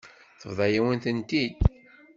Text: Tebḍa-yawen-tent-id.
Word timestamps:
Tebḍa-yawen-tent-id. 0.39 1.55